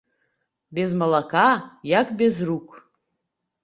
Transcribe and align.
Без 0.71 0.95
малака 1.03 1.45
як 1.93 2.07
без 2.17 2.41
рук. 2.51 2.67